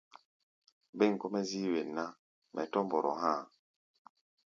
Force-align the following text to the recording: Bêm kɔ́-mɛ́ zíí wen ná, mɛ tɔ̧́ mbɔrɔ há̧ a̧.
Bêm 0.97 1.13
kɔ́-mɛ́ 1.21 1.43
zíí 1.49 1.67
wen 1.73 1.89
ná, 1.97 2.05
mɛ 2.53 2.61
tɔ̧́ 2.71 2.83
mbɔrɔ 2.85 3.11
há̧ 3.21 3.33
a̧. 3.39 3.45